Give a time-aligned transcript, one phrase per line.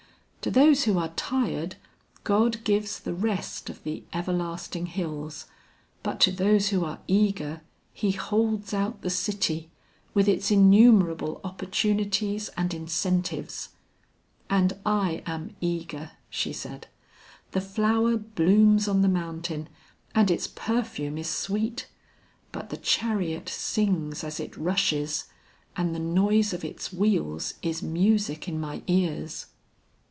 [0.43, 1.75] To those who are tired,
[2.23, 5.45] God gives the rest of the everlasting hills,
[6.01, 7.61] but to those who are eager,
[7.93, 9.69] he holds out the city
[10.15, 13.69] with its innumerable opportunities and incentives.
[14.49, 16.87] And I am eager," she said.
[17.51, 19.69] "The flower blooms on the mountain,
[20.15, 21.85] and its perfume is sweet,
[22.51, 25.25] but the chariot sings as it rushes,
[25.77, 29.45] and the noise of its wheels is music in my ears."